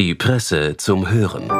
[0.00, 1.50] Die Presse zum Hören.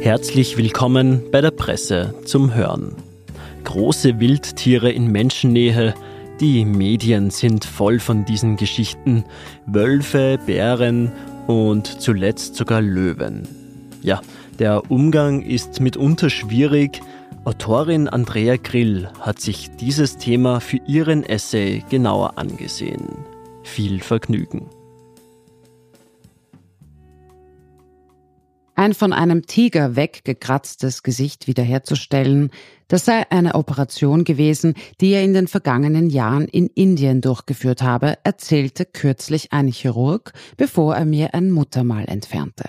[0.00, 2.94] Herzlich willkommen bei der Presse zum Hören.
[3.64, 5.92] Große Wildtiere in Menschennähe,
[6.40, 9.24] die Medien sind voll von diesen Geschichten.
[9.66, 11.12] Wölfe, Bären
[11.46, 13.46] und zuletzt sogar Löwen.
[14.02, 14.20] Ja,
[14.58, 17.00] der Umgang ist mitunter schwierig.
[17.44, 23.08] Autorin Andrea Grill hat sich dieses Thema für ihren Essay genauer angesehen.
[23.62, 24.66] Viel Vergnügen.
[28.76, 32.50] Ein von einem Tiger weggekratztes Gesicht wiederherzustellen,
[32.88, 38.18] das sei eine Operation gewesen, die er in den vergangenen Jahren in Indien durchgeführt habe,
[38.24, 42.68] erzählte kürzlich ein Chirurg, bevor er mir ein Muttermal entfernte.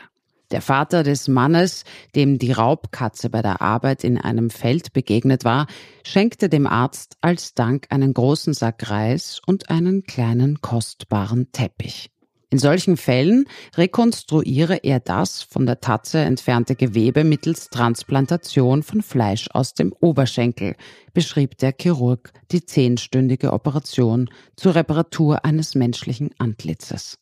[0.52, 5.65] Der Vater des Mannes, dem die Raubkatze bei der Arbeit in einem Feld begegnet war,
[6.04, 12.12] schenkte dem Arzt als Dank einen großen Sack Reis und einen kleinen kostbaren Teppich.
[12.56, 19.50] In solchen Fällen rekonstruiere er das von der Tatze entfernte Gewebe mittels Transplantation von Fleisch
[19.52, 20.78] aus dem Oberschenkel,
[21.14, 27.20] beschrieb der Chirurg die zehnstündige Operation zur Reparatur eines menschlichen Antlitzes.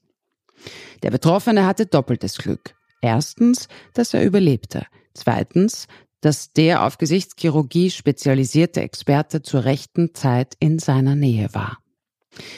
[1.02, 2.76] Der Betroffene hatte doppeltes Glück.
[3.02, 4.86] Erstens, dass er überlebte.
[5.16, 5.88] Zweitens,
[6.22, 11.83] dass der auf Gesichtschirurgie spezialisierte Experte zur rechten Zeit in seiner Nähe war.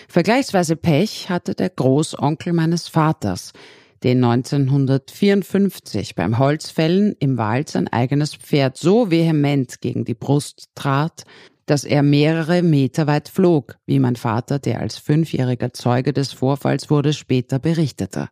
[0.07, 3.53] Vergleichsweise Pech hatte der Großonkel meines Vaters,
[4.03, 11.23] den 1954 beim Holzfällen im Wald sein eigenes Pferd so vehement gegen die Brust trat,
[11.65, 16.89] dass er mehrere Meter weit flog, wie mein Vater, der als fünfjähriger Zeuge des Vorfalls
[16.89, 18.29] wurde, später berichtete.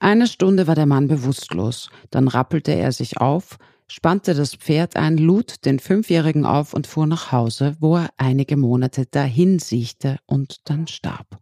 [0.00, 5.16] Eine Stunde war der Mann bewusstlos, dann rappelte er sich auf, spannte das Pferd ein,
[5.18, 10.68] lud den Fünfjährigen auf und fuhr nach Hause, wo er einige Monate dahin siechte und
[10.68, 11.38] dann starb.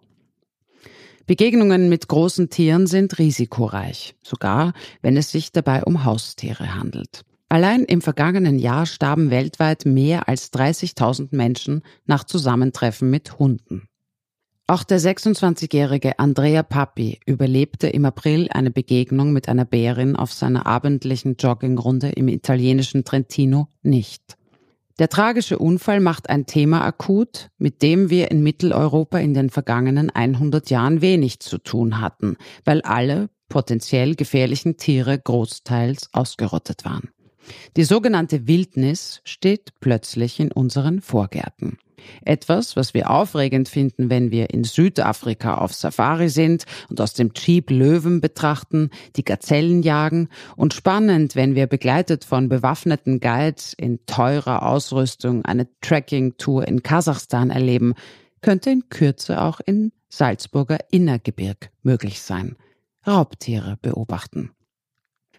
[1.26, 7.22] Begegnungen mit großen Tieren sind risikoreich, sogar wenn es sich dabei um Haustiere handelt.
[7.48, 13.88] Allein im vergangenen Jahr starben weltweit mehr als 30.000 Menschen nach Zusammentreffen mit Hunden.
[14.66, 20.64] Auch der 26-jährige Andrea Papi überlebte im April eine Begegnung mit einer Bärin auf seiner
[20.64, 24.38] abendlichen Joggingrunde im italienischen Trentino nicht.
[24.98, 30.08] Der tragische Unfall macht ein Thema akut, mit dem wir in Mitteleuropa in den vergangenen
[30.08, 37.10] 100 Jahren wenig zu tun hatten, weil alle potenziell gefährlichen Tiere großteils ausgerottet waren.
[37.76, 41.76] Die sogenannte Wildnis steht plötzlich in unseren Vorgärten.
[42.24, 47.32] Etwas, was wir aufregend finden, wenn wir in Südafrika auf Safari sind und aus dem
[47.34, 54.04] Jeep Löwen betrachten, die Gazellen jagen und spannend, wenn wir begleitet von bewaffneten Guides in
[54.06, 57.94] teurer Ausrüstung eine Trekking-Tour in Kasachstan erleben,
[58.40, 62.56] könnte in Kürze auch in Salzburger Innergebirg möglich sein.
[63.06, 64.50] Raubtiere beobachten.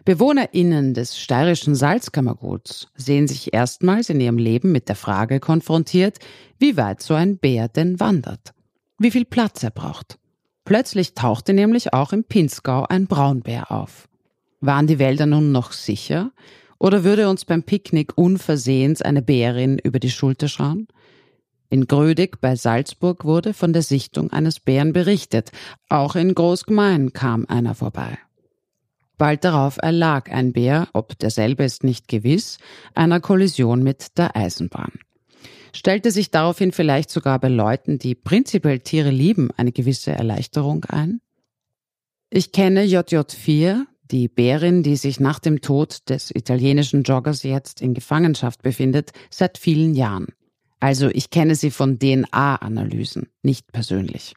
[0.06, 6.20] BewohnerInnen des steirischen Salzkammerguts sehen sich erstmals in ihrem Leben mit der Frage konfrontiert,
[6.60, 8.54] wie weit so ein Bär denn wandert,
[8.98, 10.16] wie viel Platz er braucht.
[10.64, 14.08] Plötzlich tauchte nämlich auch im Pinzgau ein Braunbär auf.
[14.60, 16.30] Waren die Wälder nun noch sicher?
[16.78, 20.86] Oder würde uns beim Picknick unversehens eine Bärin über die Schulter schauen?
[21.68, 25.50] In Grödig bei Salzburg wurde von der Sichtung eines Bären berichtet.
[25.88, 28.18] Auch in Großgemein kam einer vorbei.
[29.18, 32.58] Bald darauf erlag ein Bär, ob derselbe ist nicht gewiss,
[32.94, 34.92] einer Kollision mit der Eisenbahn.
[35.74, 41.20] Stellte sich daraufhin vielleicht sogar bei Leuten, die prinzipiell Tiere lieben, eine gewisse Erleichterung ein?
[42.30, 47.94] Ich kenne JJ4, die Bärin, die sich nach dem Tod des italienischen Joggers jetzt in
[47.94, 50.28] Gefangenschaft befindet, seit vielen Jahren.
[50.80, 54.34] Also ich kenne sie von DNA-Analysen, nicht persönlich.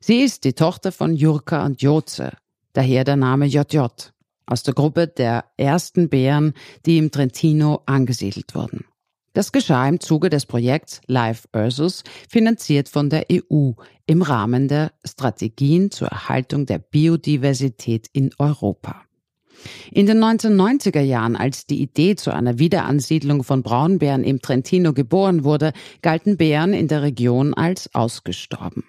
[0.00, 2.32] Sie ist die Tochter von Jurka und Joze,
[2.72, 3.86] daher der Name JJ,
[4.46, 6.54] aus der Gruppe der ersten Bären,
[6.86, 8.84] die im Trentino angesiedelt wurden.
[9.34, 13.72] Das geschah im Zuge des Projekts Life Ursus, finanziert von der EU
[14.06, 19.02] im Rahmen der Strategien zur Erhaltung der Biodiversität in Europa.
[19.92, 25.44] In den 1990er Jahren, als die Idee zu einer Wiederansiedlung von Braunbären im Trentino geboren
[25.44, 25.72] wurde,
[26.02, 28.84] galten Bären in der Region als ausgestorben.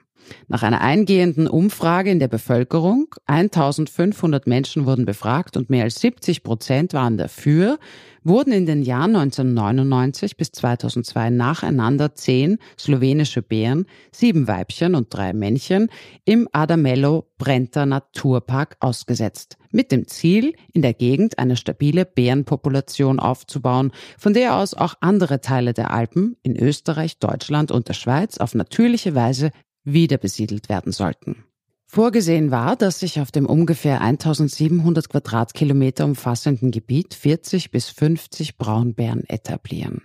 [0.47, 6.43] Nach einer eingehenden Umfrage in der Bevölkerung, 1500 Menschen wurden befragt und mehr als 70
[6.43, 7.79] Prozent waren dafür,
[8.23, 15.33] wurden in den Jahren 1999 bis 2002 nacheinander zehn slowenische Bären, sieben Weibchen und drei
[15.33, 15.89] Männchen
[16.25, 19.57] im Adamello Brenta Naturpark ausgesetzt.
[19.71, 25.41] Mit dem Ziel, in der Gegend eine stabile Bärenpopulation aufzubauen, von der aus auch andere
[25.41, 29.51] Teile der Alpen in Österreich, Deutschland und der Schweiz auf natürliche Weise
[29.83, 31.43] wieder besiedelt werden sollten.
[31.91, 39.23] Vorgesehen war, dass sich auf dem ungefähr 1700 Quadratkilometer umfassenden Gebiet 40 bis 50 Braunbären
[39.27, 40.03] etablieren.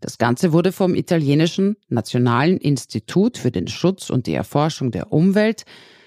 [0.00, 5.64] Das Ganze wurde vom italienischen Nationalen Institut für den Schutz und die Erforschung der Umwelt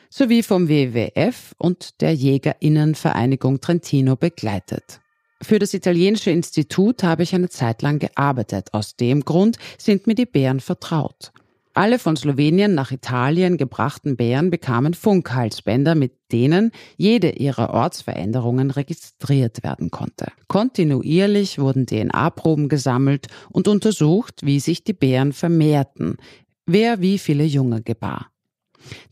[0.09, 5.01] sowie vom WWF und der Jägerinnenvereinigung Trentino begleitet.
[5.41, 8.73] Für das italienische Institut habe ich eine Zeit lang gearbeitet.
[8.73, 11.31] Aus dem Grund sind mir die Bären vertraut.
[11.77, 19.63] Alle von Slowenien nach Italien gebrachten Bären bekamen Funkhalsbänder, mit denen jede ihrer Ortsveränderungen registriert
[19.63, 20.31] werden konnte.
[20.47, 26.17] Kontinuierlich wurden DNA-Proben gesammelt und untersucht, wie sich die Bären vermehrten,
[26.65, 28.31] wer wie viele Junge gebar.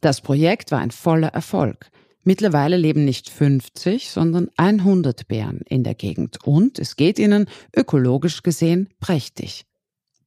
[0.02, 1.92] Das Projekt war ein voller Erfolg.
[2.24, 7.46] Mittlerweile leben nicht 50, sondern 100 Bären in der Gegend und es geht ihnen
[7.78, 9.68] ökologisch gesehen prächtig,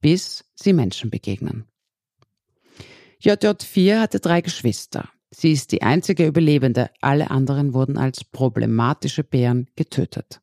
[0.01, 1.65] bis sie Menschen begegnen.
[3.23, 5.09] JJ4 hatte drei Geschwister.
[5.31, 10.41] Sie ist die einzige Überlebende, alle anderen wurden als problematische Bären getötet.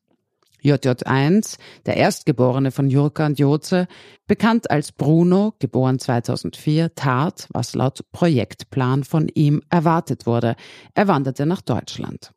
[0.62, 3.86] JJ1, der Erstgeborene von Jurka und Joze,
[4.26, 10.56] bekannt als Bruno, geboren 2004, tat, was laut Projektplan von ihm erwartet wurde.
[10.94, 12.32] Er wanderte nach Deutschland.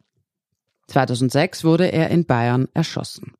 [0.87, 3.33] 2006 wurde er in Bayern erschossen.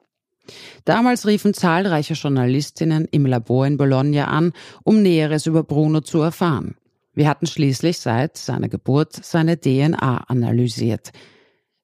[0.85, 4.53] Damals riefen zahlreiche Journalistinnen im Labor in Bologna an,
[4.83, 6.75] um Näheres über Bruno zu erfahren.
[7.19, 11.11] Wir hatten schließlich seit seiner Geburt seine DNA analysiert.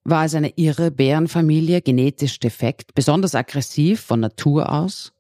[0.06, 5.12] War es eine irre Bärenfamilie, genetisch defekt, besonders aggressiv von Natur aus?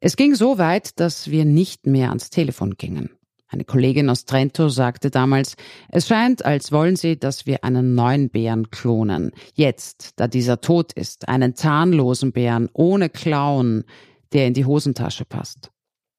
[0.00, 3.10] Es ging so weit, dass wir nicht mehr ans Telefon gingen.
[3.46, 5.56] Eine Kollegin aus Trento sagte damals,
[5.90, 9.32] es scheint, als wollen sie, dass wir einen neuen Bären klonen.
[9.52, 13.84] Jetzt, da dieser tot ist, einen zahnlosen Bären ohne Klauen,
[14.32, 15.72] der in die Hosentasche passt.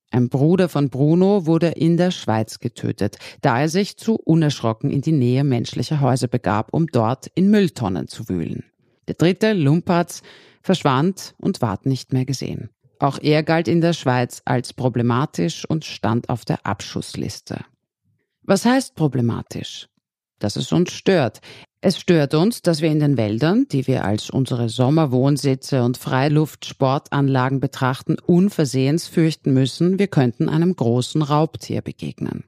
[0.09, 5.01] Ein Bruder von Bruno wurde in der Schweiz getötet, da er sich zu unerschrocken in
[5.01, 8.63] die Nähe menschlicher Häuser begab, um dort in Mülltonnen zu wühlen.
[9.07, 10.21] Der dritte, Lumpertz,
[10.62, 12.69] verschwand und ward nicht mehr gesehen.
[13.00, 17.63] Auch er galt in der Schweiz als problematisch und stand auf der Abschussliste.
[18.44, 19.88] Was heißt problematisch?
[20.39, 21.42] Dass es uns stört.
[21.80, 27.60] Es stört uns, dass wir in den Wäldern, die wir als unsere Sommerwohnsitze und Freiluftsportanlagen
[27.60, 32.45] betrachten, unversehens fürchten müssen, wir könnten einem großen Raubtier begegnen.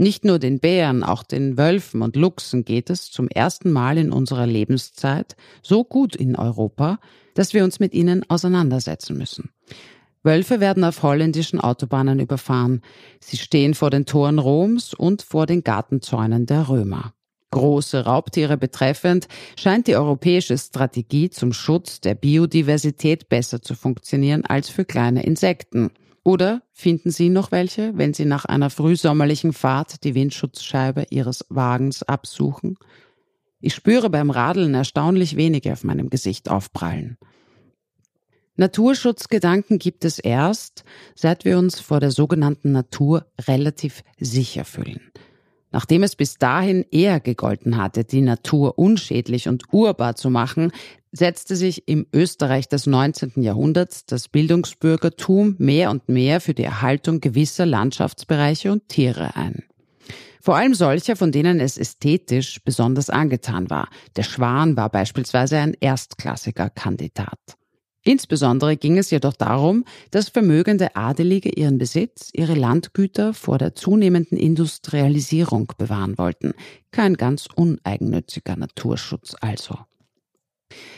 [0.00, 4.12] Nicht nur den Bären, auch den Wölfen und Luchsen geht es zum ersten Mal in
[4.12, 6.98] unserer Lebenszeit so gut in Europa,
[7.34, 9.50] dass wir uns mit ihnen auseinandersetzen müssen.
[10.22, 12.80] Wölfe werden auf holländischen Autobahnen überfahren.
[13.20, 17.12] Sie stehen vor den Toren Roms und vor den Gartenzäunen der Römer.
[17.50, 19.26] Große Raubtiere betreffend
[19.58, 25.90] scheint die europäische Strategie zum Schutz der Biodiversität besser zu funktionieren als für kleine Insekten.
[26.22, 32.04] Oder finden Sie noch welche, wenn Sie nach einer frühsommerlichen Fahrt die Windschutzscheibe Ihres Wagens
[32.04, 32.76] absuchen?
[33.60, 37.18] Ich spüre beim Radeln erstaunlich wenige auf meinem Gesicht aufprallen.
[38.56, 45.00] Naturschutzgedanken gibt es erst, seit wir uns vor der sogenannten Natur relativ sicher fühlen.
[45.72, 50.72] Nachdem es bis dahin eher gegolten hatte, die Natur unschädlich und urbar zu machen,
[51.12, 53.42] setzte sich im Österreich des 19.
[53.42, 59.64] Jahrhunderts das Bildungsbürgertum mehr und mehr für die Erhaltung gewisser Landschaftsbereiche und Tiere ein.
[60.40, 63.88] Vor allem solcher, von denen es ästhetisch besonders angetan war.
[64.16, 67.59] Der Schwan war beispielsweise ein erstklassiger Kandidat.
[68.10, 74.36] Insbesondere ging es jedoch darum, dass vermögende Adelige ihren Besitz, ihre Landgüter vor der zunehmenden
[74.36, 76.54] Industrialisierung bewahren wollten.
[76.90, 79.78] Kein ganz uneigennütziger Naturschutz also.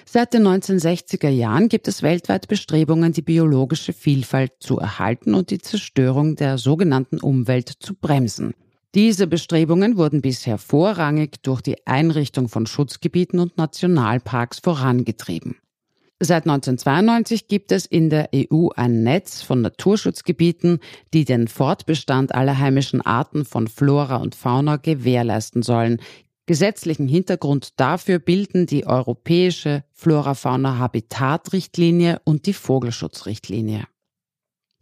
[0.06, 5.58] Seit den 1960er Jahren gibt es weltweit Bestrebungen, die biologische Vielfalt zu erhalten und die
[5.58, 8.54] Zerstörung der sogenannten Umwelt zu bremsen.
[8.94, 15.56] Diese Bestrebungen wurden bisher vorrangig durch die Einrichtung von Schutzgebieten und Nationalparks vorangetrieben.
[16.24, 20.78] Seit 1992 gibt es in der EU ein Netz von Naturschutzgebieten,
[21.12, 26.00] die den Fortbestand aller heimischen Arten von Flora und Fauna gewährleisten sollen.
[26.46, 33.88] Gesetzlichen Hintergrund dafür bilden die europäische Flora-Fauna-Habitat-Richtlinie und die Vogelschutzrichtlinie.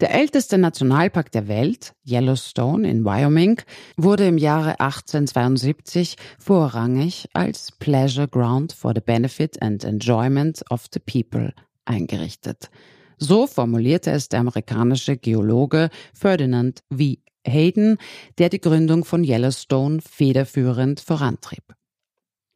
[0.00, 3.60] Der älteste Nationalpark der Welt, Yellowstone in Wyoming,
[3.98, 11.00] wurde im Jahre 1872 vorrangig als Pleasure Ground for the Benefit and Enjoyment of the
[11.00, 11.52] People
[11.84, 12.70] eingerichtet.
[13.18, 17.16] So formulierte es der amerikanische Geologe Ferdinand V.
[17.46, 17.98] Hayden,
[18.38, 21.74] der die Gründung von Yellowstone federführend vorantrieb.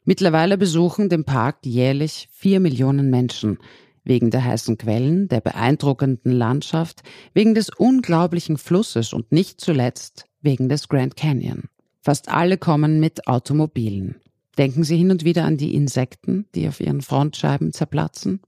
[0.07, 3.59] Mittlerweile besuchen den Park jährlich vier Millionen Menschen,
[4.05, 10.69] wegen der heißen Quellen, der beeindruckenden Landschaft, wegen des unglaublichen Flusses und nicht zuletzt wegen
[10.69, 11.65] des Grand Canyon.
[12.01, 14.17] Fast alle kommen mit Automobilen.
[14.59, 18.41] Denken Sie hin und wieder an die Insekten, die auf ihren Frontscheiben zerplatzen?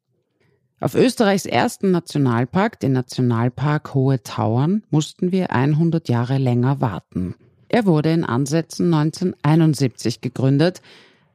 [0.79, 7.35] Auf Österreichs ersten Nationalpark, den Nationalpark Hohe Tauern, mussten wir 100 Jahre länger warten.
[7.69, 10.83] Er wurde in Ansätzen 1971 gegründet,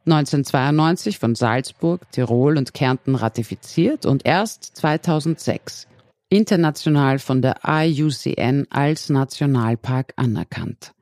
[0.06, 5.88] 1992 von Salzburg, Tirol und Kärnten ratifiziert und erst 2006
[6.30, 10.94] international von der IUCN als Nationalpark anerkannt.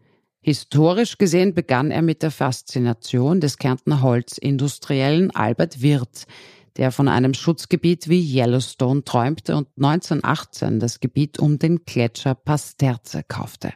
[0.41, 6.25] Historisch gesehen begann er mit der Faszination des Kärntner Holzindustriellen Albert Wirth,
[6.77, 13.21] der von einem Schutzgebiet wie Yellowstone träumte und 1918 das Gebiet um den Gletscher Pasterze
[13.27, 13.73] kaufte.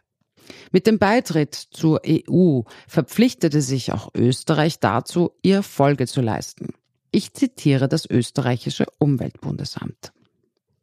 [0.72, 6.74] Mit dem Beitritt zur EU verpflichtete sich auch Österreich dazu, ihr Folge zu leisten.
[7.12, 10.12] Ich zitiere das österreichische Umweltbundesamt.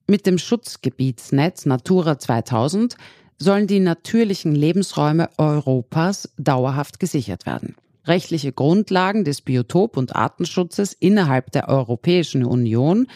[0.07, 2.97] Mit dem Schutzgebietsnetz Natura 2000
[3.39, 7.75] sollen die natürlichen Lebensräume Europas dauerhaft gesichert werden.
[8.05, 13.07] Rechtliche Grundlagen des Biotop- und Artenschutzes innerhalb der Europäischen Union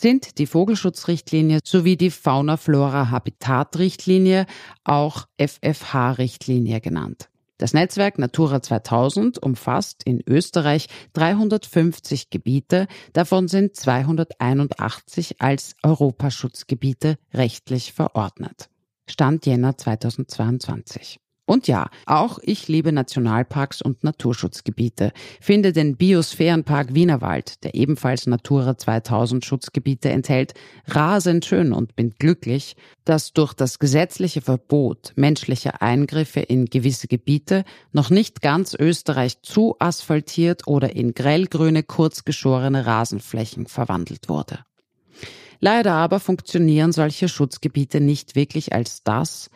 [0.00, 4.46] sind die Vogelschutzrichtlinie sowie die Fauna-Flora-Habitat-Richtlinie,
[4.84, 7.28] auch FFH-Richtlinie genannt.
[7.58, 17.92] Das Netzwerk Natura 2000 umfasst in Österreich 350 Gebiete, davon sind 281 als Europaschutzgebiete rechtlich
[17.92, 18.70] verordnet.
[19.06, 21.20] Stand Jänner 2022.
[21.50, 28.78] Und ja, auch ich liebe Nationalparks und Naturschutzgebiete, finde den Biosphärenpark Wienerwald, der ebenfalls Natura
[28.78, 30.54] 2000 Schutzgebiete enthält,
[30.86, 37.64] rasend schön und bin glücklich, dass durch das gesetzliche Verbot menschlicher Eingriffe in gewisse Gebiete
[37.90, 44.60] noch nicht ganz Österreich zu asphaltiert oder in grellgrüne, kurzgeschorene Rasenflächen verwandelt wurde.
[45.58, 49.50] Leider aber funktionieren solche Schutzgebiete nicht wirklich als das,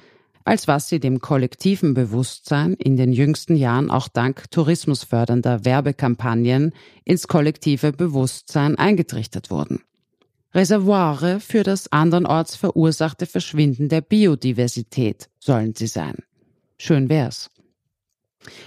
[0.44, 6.72] als was sie dem kollektiven Bewusstsein in den jüngsten Jahren auch dank tourismusfördernder Werbekampagnen
[7.04, 9.82] ins kollektive Bewusstsein eingetrichtert wurden.
[10.54, 16.16] Reservoire für das andernorts verursachte Verschwinden der Biodiversität sollen sie sein.
[16.78, 17.50] Schön wär's.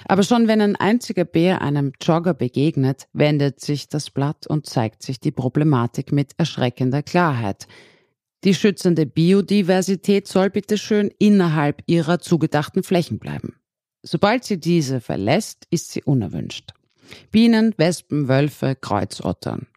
[0.06, 5.04] Aber schon wenn ein einziger Bär einem Jogger begegnet, wendet sich das Blatt und zeigt
[5.04, 7.68] sich die Problematik mit erschreckender Klarheit,
[8.44, 13.56] die schützende Biodiversität soll bitte schön innerhalb ihrer zugedachten Flächen bleiben.
[14.04, 16.72] Sobald sie diese verlässt, ist sie unerwünscht.
[17.32, 19.68] Bienen, Wespen, Wölfe, Kreuzottern.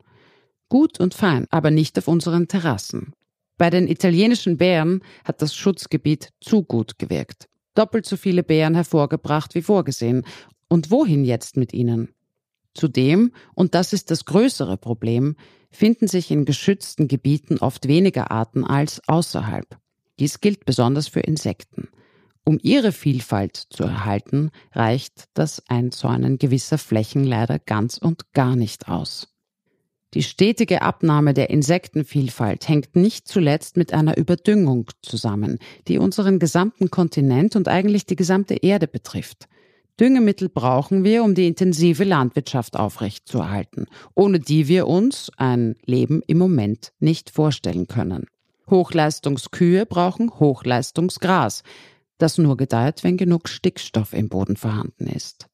[0.69, 3.13] Gut und fein, aber nicht auf unseren Terrassen.
[3.57, 7.49] Bei den italienischen Bären hat das Schutzgebiet zu gut gewirkt.
[7.75, 10.25] Doppelt so viele Bären hervorgebracht wie vorgesehen.
[10.69, 12.11] Und wohin jetzt mit ihnen?
[12.75, 15.37] Zudem, und das ist das größere Problem,
[15.71, 19.79] finden sich in geschützten Gebieten oft weniger Arten als außerhalb.
[20.19, 21.89] Dies gilt besonders für Insekten.
[22.45, 28.89] Um ihre Vielfalt zu erhalten, reicht das Einzäunen gewisser Flächen leider ganz und gar nicht
[28.89, 29.29] aus.
[30.15, 36.91] Die stetige Abnahme der Insektenvielfalt hängt nicht zuletzt mit einer Überdüngung zusammen, die unseren gesamten
[36.91, 39.47] Kontinent und eigentlich die gesamte Erde betrifft.
[40.01, 46.39] Düngemittel brauchen wir, um die intensive Landwirtschaft aufrechtzuerhalten, ohne die wir uns ein Leben im
[46.39, 48.25] Moment nicht vorstellen können.
[48.71, 51.65] Hochleistungskühe brauchen Hochleistungsgras,
[52.17, 55.49] das nur gedeiht, wenn genug Stickstoff im Boden vorhanden ist.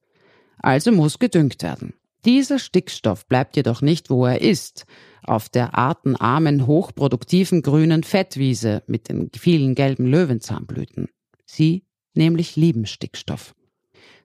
[0.59, 1.95] Also muss gedüngt werden.
[2.25, 4.87] Dieser Stickstoff bleibt jedoch nicht, wo er ist,
[5.25, 11.09] auf der artenarmen, hochproduktiven grünen Fettwiese mit den vielen gelben Löwenzahnblüten.
[11.47, 11.85] Sie
[12.15, 13.56] nämlich lieben Stickstoff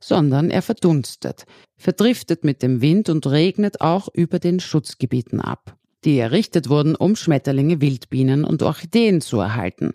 [0.02, 1.46] sondern er verdunstet,
[1.78, 7.16] verdriftet mit dem Wind und regnet auch über den Schutzgebieten ab, die errichtet wurden, um
[7.16, 9.94] Schmetterlinge, Wildbienen und Orchideen zu erhalten.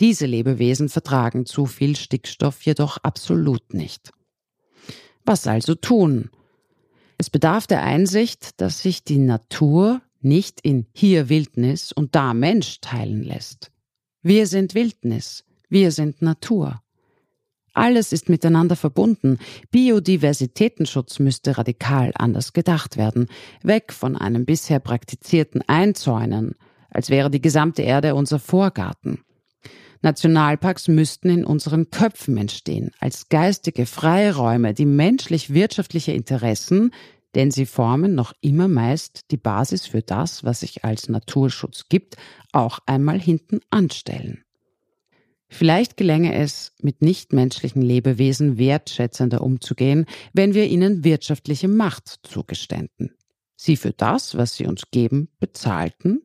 [0.00, 4.10] Diese Lebewesen vertragen zu viel Stickstoff jedoch absolut nicht.
[5.24, 6.30] Was also tun?
[7.16, 12.80] Es bedarf der Einsicht, dass sich die Natur nicht in hier Wildnis und da Mensch
[12.80, 13.70] teilen lässt.
[14.22, 16.80] Wir sind Wildnis, wir sind Natur.
[17.74, 19.38] Alles ist miteinander verbunden.
[19.72, 23.26] Biodiversitätenschutz müsste radikal anders gedacht werden.
[23.62, 26.54] Weg von einem bisher praktizierten Einzäunen,
[26.88, 29.20] als wäre die gesamte Erde unser Vorgarten.
[30.02, 36.92] Nationalparks müssten in unseren Köpfen entstehen, als geistige Freiräume, die menschlich-wirtschaftliche Interessen,
[37.34, 42.16] denn sie formen noch immer meist die Basis für das, was sich als Naturschutz gibt,
[42.52, 44.43] auch einmal hinten anstellen.
[45.56, 53.14] Vielleicht gelänge es, mit nichtmenschlichen Lebewesen wertschätzender umzugehen, wenn wir ihnen wirtschaftliche Macht zugeständen.
[53.54, 56.22] Sie für das, was sie uns geben, bezahlten?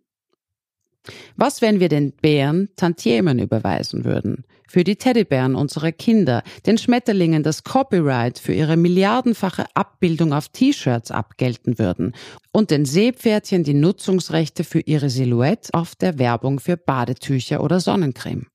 [1.36, 4.46] Was, wenn wir den Bären Tantiemen überweisen würden?
[4.68, 11.12] Für die Teddybären unserer Kinder, den Schmetterlingen das Copyright für ihre milliardenfache Abbildung auf T-Shirts
[11.12, 12.16] abgelten würden
[12.52, 18.48] und den Seepferdchen die Nutzungsrechte für ihre Silhouette auf der Werbung für Badetücher oder Sonnencreme.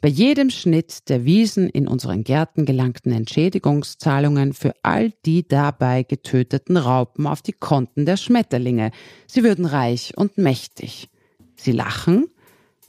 [0.00, 6.76] Bei jedem Schnitt der Wiesen in unseren Gärten gelangten Entschädigungszahlungen für all die dabei getöteten
[6.76, 8.90] Raupen auf die Konten der Schmetterlinge.
[9.26, 11.08] Sie würden reich und mächtig.
[11.56, 12.26] Sie lachen?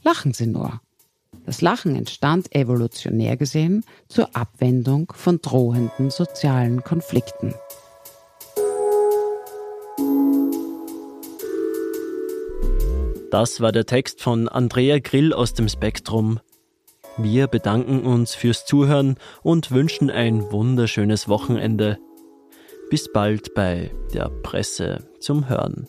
[0.04, 0.82] Lachen Sie nur.
[1.46, 7.54] Das Lachen entstand evolutionär gesehen zur Abwendung von drohenden sozialen Konflikten.
[13.32, 16.40] Das war der Text von Andrea Grill aus dem Spektrum
[17.18, 21.98] wir bedanken uns fürs Zuhören und wünschen ein wunderschönes Wochenende.
[22.90, 25.88] Bis bald bei der Presse zum Hören.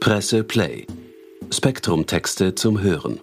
[0.00, 0.86] Presse Play.
[1.50, 3.20] Spektrum Texte zum Hören.